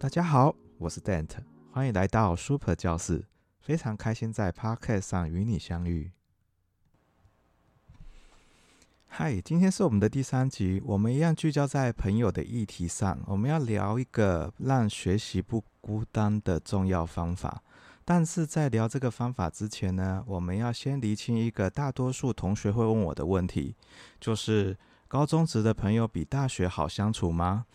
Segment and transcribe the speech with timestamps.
[0.00, 1.42] 大家好，我是 Dante，
[1.72, 3.26] 欢迎来到 Super 教室，
[3.60, 6.10] 非常开心在 Podcast 上与你相遇。
[9.06, 17.62] 嗨，今天是我们的第三集，我们一样聚焦在朋友的议题上，我们要聊一个让学习不孤单的重要方法。
[18.02, 23.76] 但是在聊这个方法之前呢，我们要先厘清一个大多数同学会问我的问题，
[24.18, 27.66] 就是高中职的朋友比大学好相处吗？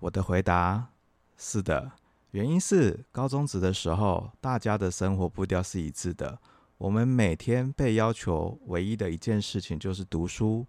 [0.00, 0.88] 我的回答。
[1.36, 1.92] 是的，
[2.30, 6.38] 原因是高中职的时候，大家的生活步调是一致的。
[6.78, 10.66] 我们每天被要求唯一的一件事情就是读书，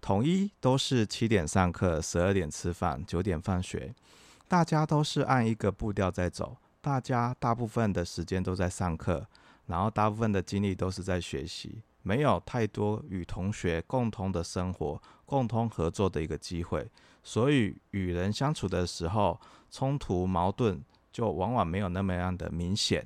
[0.00, 3.94] 统一都是七点上课，十二点吃饭，九点放学。
[4.46, 9.26] 大家都是按一个步调在走，大家大部分的时间都在上课，
[9.66, 16.88] 然后大部分的精力都是在学习，没有太多与同学共同的生活、共同合作的一个机会。
[17.24, 19.40] 所以与人相处的时候，
[19.72, 23.04] 冲突矛盾就往往没有那么样的明显。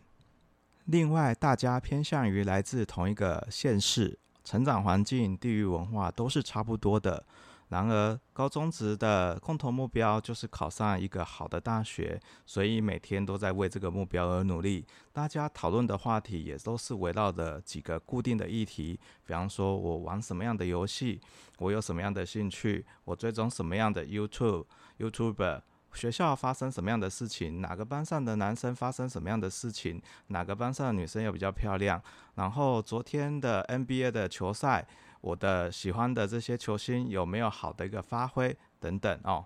[0.84, 7.24] 另外，大家偏向于来自同一个县市，成长环境、地域文化都是差不多的。
[7.70, 14.84] 然而，高中职的共同目标就是考上一个好的大学，所以每天都在为这个目标而努力。
[15.12, 21.20] 大家讨论的话题也都是围绕着几个固定的议题，比方说我玩什么样的游戏，
[21.58, 24.66] 我有什么样的兴趣，我追踪什么样的 YouTube、
[24.98, 25.62] YouTuber，
[25.94, 32.02] 学校发生什么样的事情，哪个班上的男生发生什么样的事情，哪个班上的女生又比较漂亮，
[32.34, 34.88] 然后昨天的 NBA 的球赛。
[35.20, 39.44] 我的喜欢的这些球星有没有好的一个发挥等等哦。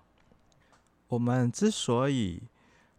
[1.07, 2.41] 我们之所以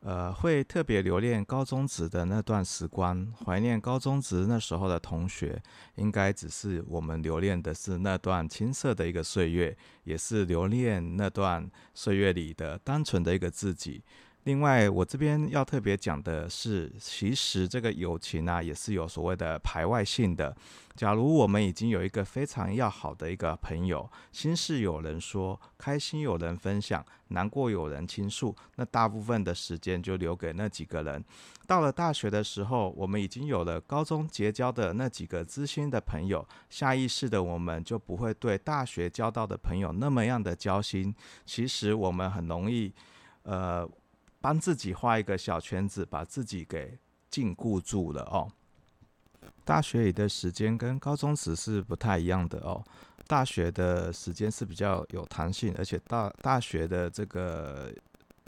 [0.01, 5.61] 呃会特别留恋高中职的那段时光，怀念高中职那时候的同学，
[5.97, 14.03] 应该只是我们留恋的是那段青涩的一个岁月，也是留恋那段岁月里的单纯的一个自己。
[14.47, 20.57] 另外，我这边要特别讲的是，其实这个友情啊，也是有所谓的排外性的。
[20.95, 31.25] 假如我们已经有一个非常要好的一个朋友，心事有人说，开心有人分享，难过有人倾诉，那大部分的时间就留给那几个人。
[31.67, 41.13] 到了大学的时候，我们已经有了高中结交的那几个知心的朋友，下意识的我们就不会对大学交到的朋友那么样的交心。
[41.45, 42.93] 其实我们很容易，
[43.43, 43.89] 呃。
[44.47, 46.97] 帮自己画一个小圈子，把自己给
[47.29, 48.49] 禁锢住了哦。
[49.65, 52.81] 大学里的时间跟高中时是不太一样的哦。
[53.27, 57.93] 大学的时间是比较有弹性，而且大大学的这个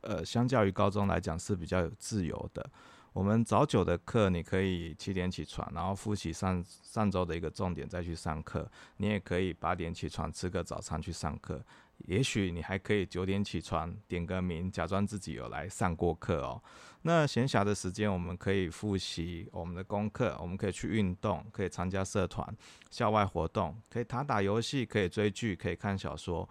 [0.03, 2.65] 呃，相较于高中来讲是比较有自由的。
[3.13, 8.71] 我们早九的课，你可以七点起床，然后复习上上周的一个重点再去上课。
[8.99, 11.61] 你也可以八点起床，吃个早餐去上课。
[12.07, 16.63] 也许你还可以九点起床，点个名，假装自己有来上过课哦。
[17.03, 22.57] 那闲暇的时间，我们可以复习我们的功课，我们可以去运动，可以参加社团、
[22.91, 26.49] 校外活动，可以打打游戏，可以追剧，可以看小说。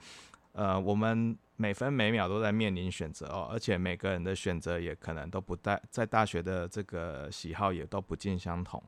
[0.53, 8.81] 呃，我们每分每秒都在面临选择哦，而且每个人的选择也可能都不带在大学的这个喜好也都不尽相同。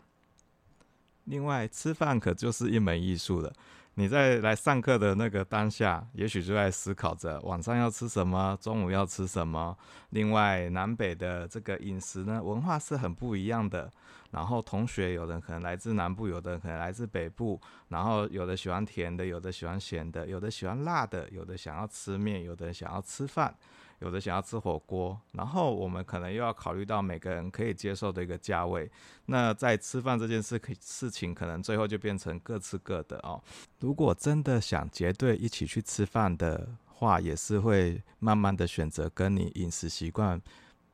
[1.29, 3.53] 另外，吃饭可就是一门艺术了。
[3.94, 9.78] 你在来上课的那个当下，也许就在思考着晚上要吃什么，中午要吃什么。
[10.09, 13.91] 另外，南北的这个饮食呢，文化是很不一样的。
[14.31, 17.59] 然后，同学有人可能来自南部，有的人可能来自北部。
[17.90, 23.53] 然后，有的喜欢甜的，有的喜欢咸的，有的喜欢辣的，有的想要吃面，有的想要吃饭。
[24.00, 28.90] 有的想要吃火锅，然后我们可能又要考虑到每个人可以接受的一个价位。
[29.26, 33.42] 那在吃饭这件事事情，可能最后就变成各吃各的哦。
[33.80, 40.42] 如果真的想结队一起去吃饭的话，也是会慢慢的选择跟你饮食习惯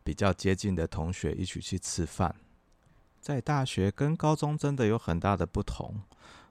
[0.03, 2.35] 比较接近的同学一起去吃饭。
[3.21, 6.01] 在大学跟高中真的有很大的不同。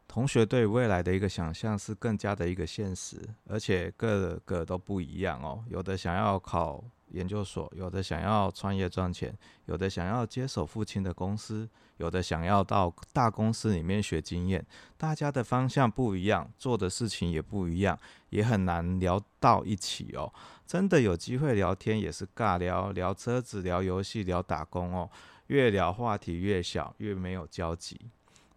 [0.06, 5.64] 同学对未来的一个想象是更加的一个现实，而且各个都不一样哦。
[5.68, 9.36] 有的想要考研究所，有的想要创业赚钱，
[9.66, 14.64] 有的想要接手父亲的公司，有的想要到大公司里面学经验。
[14.96, 17.98] 大家的方向不一样，做的事情也不一样，
[18.30, 20.32] 也很难聊到一起哦。
[20.66, 25.10] 真的有机会聊天，也是尬聊，聊车子，聊游戏，聊打工哦。
[25.48, 28.00] 越聊话题越小，越没有交集。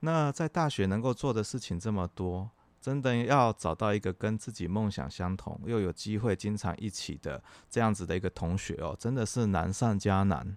[0.01, 2.49] 那在大学能够做的事情这么多，
[2.79, 10.55] 真的要找到一个跟自己梦想相同，又有机会经常一起的这样子的一个同学哦，真的是难上加难。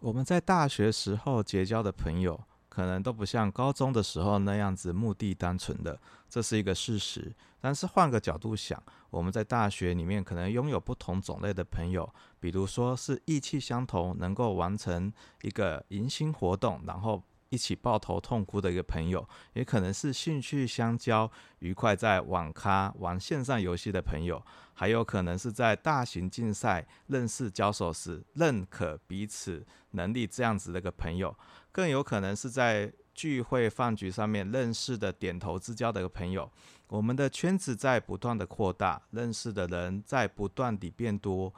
[0.00, 5.98] 我们在大学时候结交的朋友，可能都不像高中的时候那样子目的单纯的，
[6.28, 7.34] 这是一个事实。
[7.60, 8.80] 但是换个角度想，
[9.10, 24.42] 我们在大学里面可能拥有不同种类的朋友，比如说是意气相投，能够完成一个迎新活动，然后一起抱头痛哭的一个朋友，也可能是兴趣相交、愉快在网咖玩线上游戏的朋友，
[24.74, 31.36] 还有可能是在大型竞赛认识、交手时认可彼此能力这样子的一个朋友，
[31.70, 36.50] 更有可能是在聚会饭局上面认识的点头之交的一个朋友。
[36.88, 41.52] 我们的圈子在不断的扩大，认识的人在不断地变多，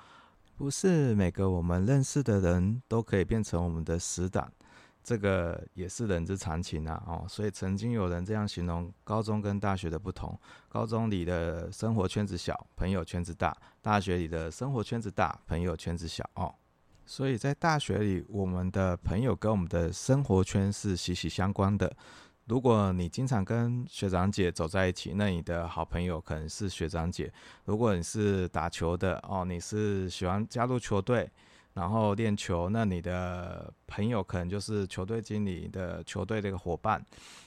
[0.57, 4.51] 不是每个我们认识的人都可以变成我们的死党，
[5.09, 7.03] 这个也是人之常情啊！
[7.07, 10.39] 哦，所以曾经有人这样形容高中跟大学的不同：
[10.69, 13.51] 高中里的生活圈子小，朋友圈子大；
[13.81, 16.29] 大学里的生活圈子大，朋友圈子小。
[16.35, 16.55] 哦，
[17.07, 21.91] 所以在大学里，我们的朋友跟我们的生活圈是息息相关的。
[22.45, 27.33] 如果你经常跟学长姐走在一起，那你的好朋友可能是学长姐；
[27.65, 31.31] 如果你是打球的哦，你是喜欢加入球队，
[31.79, 37.01] 然后练球，那你的朋友可能就是球队经理的球队的一个伙伴；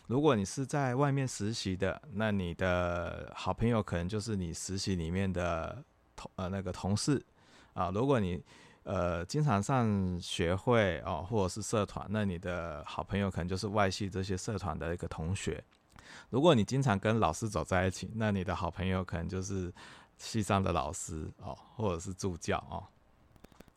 [0.07, 5.83] 如果你是在外面实习的，那你的好朋友可能就是你实习里面的
[6.15, 7.21] 同呃那个同事
[7.73, 8.41] 啊；如果你
[8.83, 15.61] 呃，经常上学会哦，或者是社团，那你的好朋友可能就是外系这些社团的一个同学。
[16.29, 19.71] 如果你经常跟老师走在一起，那你的好朋友可能就是
[20.17, 22.81] 系上的老师哦，或者是助教哦。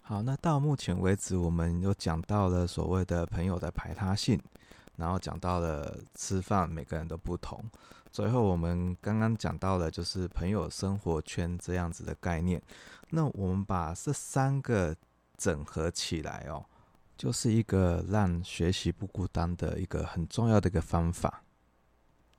[0.06, 4.38] 好，那到目前为止，我们又讲到了所谓的朋友的排他性，
[4.96, 7.64] 然后讲到了吃饭每个人都不同，
[8.12, 12.60] 最后我们刚刚讲到了就是朋友生活圈这样子的概念。
[13.08, 14.94] 那我们把这三个
[15.38, 16.62] 整合起来哦，
[17.16, 21.44] 就是一个让学习不孤单的一个很重要的一个方法，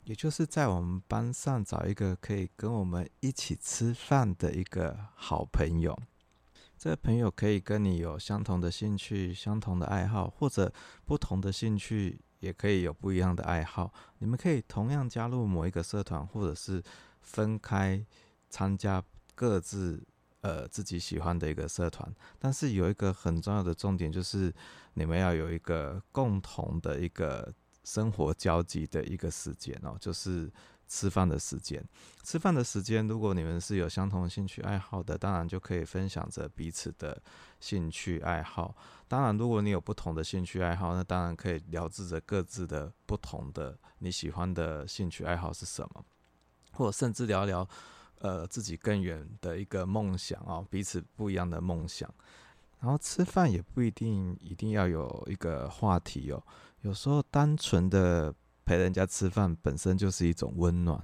[0.04, 5.98] 也就是在我们班上找一个可以跟我们一起吃饭的一个好朋友。
[6.86, 10.72] 这个朋友可以跟你有相同的兴趣、相同的爱好，或者
[11.04, 13.92] 不同的兴趣也可以有不一样的爱好。
[14.20, 16.84] 你们可以同样加入某一个社团，或者是
[17.22, 18.06] 分开
[18.52, 19.04] 参加
[19.34, 20.06] 各自。
[20.42, 24.54] 呃，自己喜欢的一个社团，但是有一个很重要的重点，就是
[24.94, 27.52] 你们要有一个共同的一个
[27.84, 30.48] 生活交集的一个时间哦，就是
[30.88, 31.84] 吃饭的时间。
[32.24, 37.22] 吃饭的时间，如果你们是有相同兴趣爱好的，当然就可以分享着彼此的
[37.60, 38.76] 兴趣爱好。
[39.08, 46.04] 当然，如果你有不同的兴趣爱好，那当然可以聊自着各自的不同的你喜欢的兴趣爱好是什么，
[46.72, 47.68] 或者甚至聊聊。
[48.20, 52.12] 呃，自己更远的一个梦想哦，彼此不一样的梦想。
[52.80, 56.42] 然后吃饭也不一定一定要有一个话题哦，
[56.82, 58.34] 有时候单纯的
[58.66, 61.02] 陪人家吃饭本身就是一种温暖。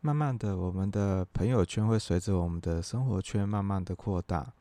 [0.00, 4.52] 慢慢的，我们的朋友圈会随着我们的生活圈慢慢的扩大。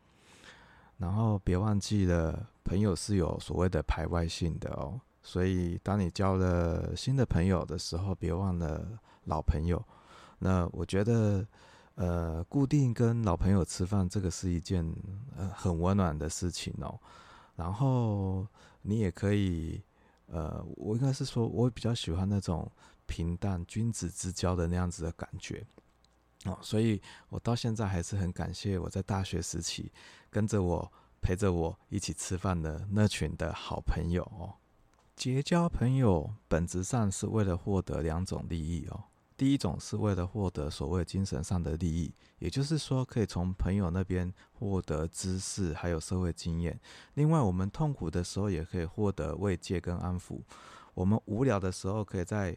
[0.97, 8.87] 然后别忘记了，朋友是有所谓的排外性的哦，所以当你交了新的朋友的时候，别忘了
[9.23, 9.83] 老朋友。
[10.37, 11.43] 那我觉得，
[11.95, 14.85] 呃，固定跟老朋友吃饭，这个是一件
[15.35, 16.99] 呃很温暖的事情哦。
[17.55, 18.45] 然后
[18.83, 19.81] 你也可以，
[20.31, 22.71] 呃，我应该是说，我比较喜欢那种
[23.05, 25.65] 平淡君子之交的那样子的感觉
[26.45, 26.57] 哦。
[26.61, 29.91] 所以我到现在还是很感谢我在大学时期
[30.29, 34.55] 跟着我陪着我一起吃饭的那群的好朋友哦。
[35.15, 39.03] 结交朋友本质上是为了获得两种利益哦。
[39.41, 46.79] 第一种是为了获得所谓精神上的利益，也就是说，可以从朋友那边获得知识，还有社会经验。
[47.15, 50.39] 另外，我们痛苦的时候也可以获得慰藉跟安抚。
[50.93, 52.55] 我们无聊的时候，可以在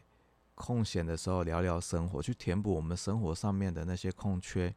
[0.53, 4.71] 空闲的时候聊聊生活，去填补我们生活上面的那些空缺。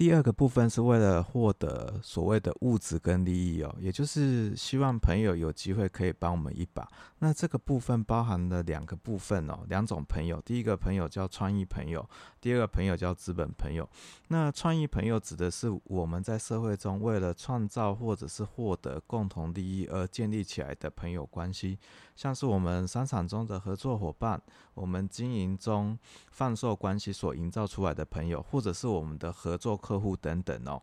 [0.00, 6.88] 第二个部分是为了获得所谓的物质跟利益哦，也就是希望朋友有机会可以帮我们一把。
[7.18, 10.40] 那这个部分包含了两个部分哦，两种朋友。
[10.40, 12.08] 第一个朋友叫创意朋友，
[12.40, 13.86] 第二个朋友叫资本朋友。
[14.28, 21.78] 那创意朋友指的是我们在社会中为了创造或者是获得共同利益而建立起来的朋友关系，
[22.20, 24.38] 像是我们商场中的合作伙伴，
[24.74, 25.98] 我们经营中
[26.30, 30.82] 贩售关系所营造出来的朋友，或者是我们的合作客户等等哦。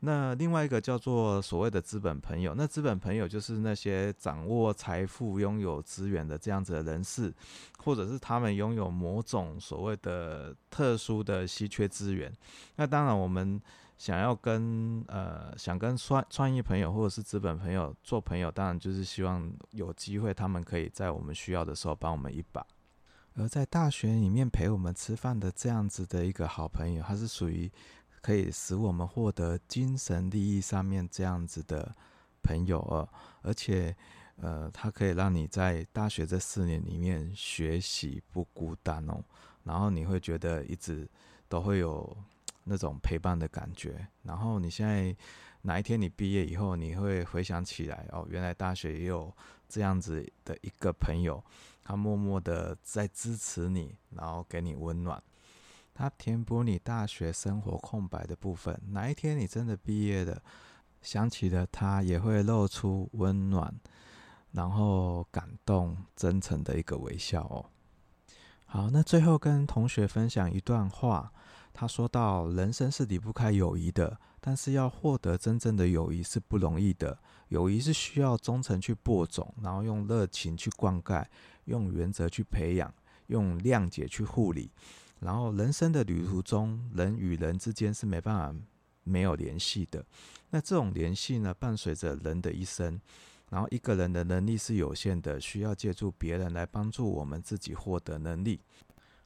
[0.00, 7.30] 那另外一个叫做所谓的资本朋友，那资本朋友就是那些掌握财富、拥有资源的这样子的人士，
[7.84, 12.32] 或者是他们拥有某种所谓的特殊的稀缺资源。
[12.76, 13.60] 那当然，我们
[14.02, 22.66] 想要跟呃想跟创创意朋友或者是资本朋友做朋友，当然就是希望有机会他们可以在我们需要的时候帮我们一把。
[23.34, 27.70] 而在大学里面陪我们吃饭的这样子的一个好朋友，他是属于
[28.20, 31.94] 可以使我们获得精神利益上面这样子的
[32.42, 33.08] 朋友哦，
[33.42, 33.94] 而且
[34.34, 39.22] 呃，他可以让你在大学这四年里面学习不孤单哦，
[39.62, 41.08] 然后你会觉得一直
[41.48, 42.16] 都会有
[42.64, 45.14] 那种陪伴的感觉，然后你现在
[45.62, 49.32] 哪一天你毕业以后，你会回想起来哦，原来大学也有
[49.68, 51.42] 这样子的一个朋友。
[51.84, 55.20] 他默默的在支持你，然后给你温暖，
[55.92, 58.80] 他填补你大学生活空白的部分。
[58.90, 60.40] 哪一天你真的毕业了，
[61.00, 63.74] 想起了他，也会露出温暖，
[64.52, 67.66] 然后感动、真诚的一个微笑哦。
[68.66, 71.32] 好，那最后跟同学分享一段话，
[71.72, 77.18] 他说到：人生是离不开友谊的，但是要获得真正的友谊是不容易的。
[77.48, 81.24] 友谊是需要忠诚去播种，然后用热情去灌溉。
[81.66, 82.92] 用原则去培养，
[83.28, 84.68] 用谅解去护理，
[85.20, 88.60] 然后人生的旅途中，人与人之间是没办法
[89.04, 90.04] 没有联系的。
[90.50, 93.00] 那这种联系呢，伴随着人的一生。
[93.48, 98.58] 然后一个人的能力是有限的，需要借助别人来帮助我们自己获得能力。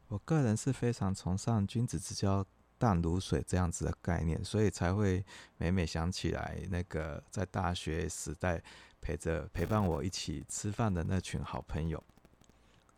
[0.09, 2.45] 我个人是非常崇尚君子之交
[2.79, 5.25] 淡如水这样子的概念，所以才会
[5.57, 8.63] 每每想起来那个在大学时代
[9.01, 12.03] 陪着陪伴我一起吃饭的那群好朋友。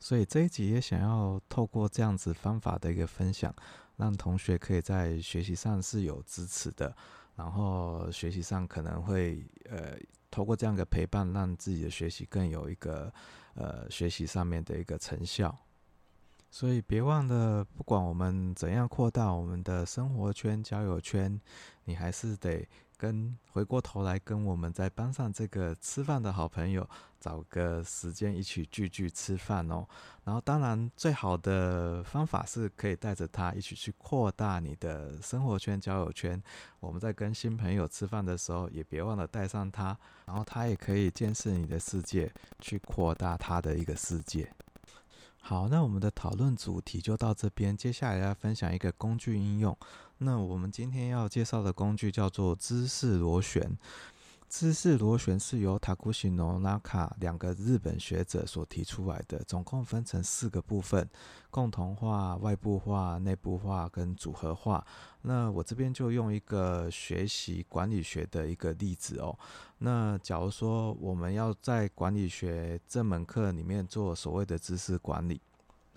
[0.01, 3.55] 所以这一集也想要透过这样子方法的一个分享，
[3.97, 6.95] 让同学可以在学习上是有支持的，
[7.35, 9.97] 然后学习上可能会呃
[10.31, 13.13] 透过这样的陪伴，让自己的学习更有一个
[13.55, 15.57] 呃学习上面的一个成效。
[16.51, 21.41] 所以别忘了，不管我们怎样扩大我们的生活圈、交友圈，
[21.85, 22.67] 你还是得。
[23.01, 26.85] 跟回过头来跟我们在班上这个吃饭的好朋友
[27.21, 29.87] 找个时间一起聚聚吃饭哦，
[30.25, 36.43] 然后当然最好的方法是可以带着他一起去扩大你的生活圈、交友圈。
[36.81, 42.29] 我们在跟新朋友吃饭的时候，也别忘了带上他，然后他也可以见识你的世界，
[42.59, 44.53] 去扩大他的一个世界。
[45.41, 49.77] 好，那我们的讨论主题就到这边，接下来要分享一个工具应用。
[50.19, 53.79] 那我们今天要介绍的工具叫做知识螺旋。
[54.49, 61.07] 知识螺旋是由塔古西诺纳卡两个日本学者所提出来的，总共分成四个部分：
[61.51, 64.85] 共同化、外部化、内部化跟组合化。
[65.21, 69.39] 那我这边就用一个学习管理学的一个例子哦。
[69.77, 75.39] 那假如说我们要在管理学这门课里面做所谓的知识管理，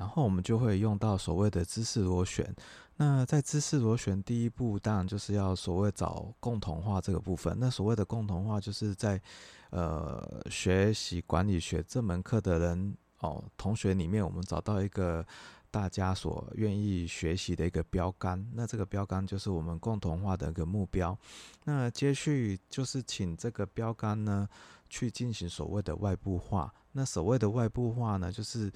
[0.01, 2.51] 然后我们就会用到所谓的知识螺旋。
[2.97, 7.55] 那在知识螺旋第一步，当然就是要所谓找共同化这个部分。
[7.59, 9.21] 那所谓的共同化，就是在
[9.69, 15.23] 呃学习管理学这门课的人哦，同学里面，我们找到一个
[15.69, 18.43] 大家所愿意学习的一个标杆。
[18.55, 21.15] 那这个标杆就是我们共同化的一个目标。
[21.63, 24.49] 那接续就是请这个标杆呢
[24.89, 26.73] 去进行所谓的外部化。
[26.91, 28.71] 那所谓的外部化呢，就是。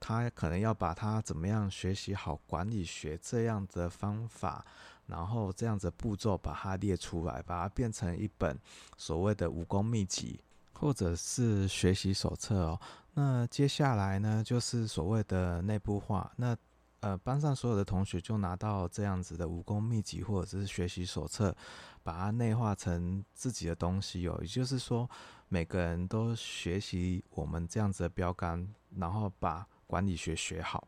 [0.00, 4.64] 他可能要把他怎么样学习好管理学这样的方法，
[5.06, 8.58] 然后这样子步骤把它列出来，把它变成一本
[8.96, 10.40] 所谓的武功秘籍
[10.72, 12.80] 或者是学习手册哦。
[13.12, 16.32] 那接下来呢，就是所谓的内部化。
[16.36, 16.56] 那
[17.00, 21.54] 呃，班上所有的同学就拿到这样子的武功秘籍或者是学习手册，
[22.02, 24.38] 把它内化成自己的东西哦。
[24.40, 25.08] 也就是说，
[25.48, 28.66] 每个人都学习我们这样子的标杆，
[28.96, 29.66] 然后把。
[29.90, 30.86] 管理学学好，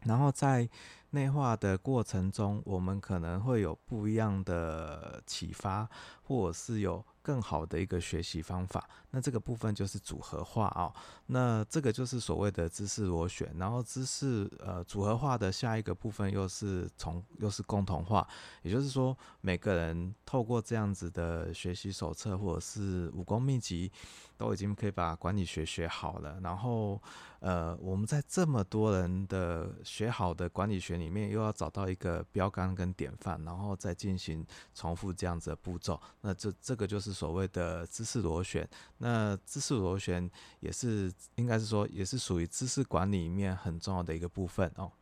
[0.00, 0.68] 然后在
[1.08, 5.88] 内化的过程中，我们可能会有不一样的启发，
[6.26, 7.04] 或者是有。
[7.26, 10.94] 更好的一个学习方法，那这个部分就是组合化啊、哦。
[11.26, 18.24] 那这个就是所谓的知识螺旋，然后知识呃组合化的下一个部分又是从又是共同化，
[18.62, 23.90] 也就是说每个人透过这样子的学习手册或者是武功秘籍，
[24.36, 26.38] 都已经可以把管理学学好了。
[26.40, 27.02] 然后
[27.40, 36.00] 呃我们在这么多人的学好的管理学里面，又要找到一个标杆跟典范，然后再进行重复这样子的步骤。
[36.26, 37.16] 那这这个就是。
[37.16, 38.68] 所谓的知识螺旋，
[38.98, 40.30] 那知识螺旋
[40.60, 44.92] 也是应该是说，也是属于知识管理里面很重要的一个部分哦。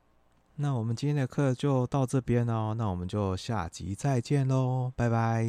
[0.54, 5.44] 那我们今天的课就到这边哦，那我们就下集再见喽，拜拜。